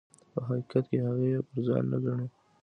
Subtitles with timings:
[0.31, 2.27] په حقیقت کې هغه یې پر ځان نه ګڼي.